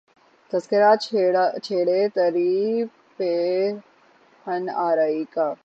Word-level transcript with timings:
تذکرہ 0.53 0.95
چھیڑے 1.63 2.07
تری 2.07 2.83
پیرہن 3.17 4.69
آرائی 4.69 5.23
کا 5.33 5.53